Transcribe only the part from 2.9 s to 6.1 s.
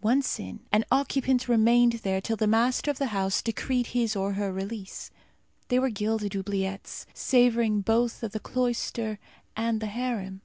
the house decreed his or her release. They were